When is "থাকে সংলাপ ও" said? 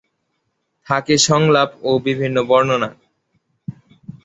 0.87-1.91